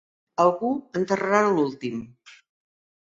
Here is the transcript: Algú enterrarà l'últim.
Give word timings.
Algú 0.45 0.71
enterrarà 1.01 1.43
l'últim. 1.57 2.03